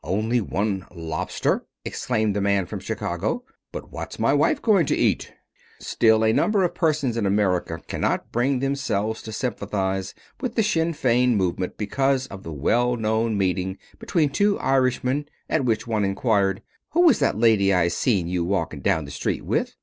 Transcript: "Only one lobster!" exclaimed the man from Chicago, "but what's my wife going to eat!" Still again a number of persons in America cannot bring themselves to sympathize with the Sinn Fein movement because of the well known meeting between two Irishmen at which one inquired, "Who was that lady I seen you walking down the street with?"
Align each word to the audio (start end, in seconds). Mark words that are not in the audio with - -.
"Only 0.03 0.41
one 0.41 0.87
lobster!" 0.95 1.67
exclaimed 1.85 2.35
the 2.35 2.41
man 2.41 2.65
from 2.65 2.79
Chicago, 2.79 3.43
"but 3.71 3.91
what's 3.91 4.17
my 4.17 4.33
wife 4.33 4.59
going 4.59 4.87
to 4.87 4.95
eat!" 4.95 5.31
Still 5.77 6.23
again 6.23 6.35
a 6.37 6.37
number 6.41 6.63
of 6.63 6.73
persons 6.73 7.17
in 7.17 7.27
America 7.27 7.79
cannot 7.87 8.31
bring 8.31 8.61
themselves 8.61 9.21
to 9.21 9.31
sympathize 9.31 10.15
with 10.39 10.55
the 10.55 10.63
Sinn 10.63 10.93
Fein 10.93 11.35
movement 11.35 11.77
because 11.77 12.25
of 12.29 12.41
the 12.41 12.51
well 12.51 12.95
known 12.97 13.37
meeting 13.37 13.77
between 13.99 14.31
two 14.31 14.57
Irishmen 14.57 15.25
at 15.47 15.65
which 15.65 15.85
one 15.85 16.03
inquired, 16.03 16.63
"Who 16.93 17.01
was 17.01 17.19
that 17.19 17.37
lady 17.37 17.71
I 17.71 17.87
seen 17.87 18.27
you 18.27 18.43
walking 18.43 18.79
down 18.81 19.05
the 19.05 19.11
street 19.11 19.45
with?" 19.45 19.75